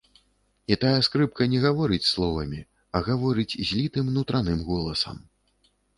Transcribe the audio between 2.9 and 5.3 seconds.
а гаворыць злітым нутраным голасам.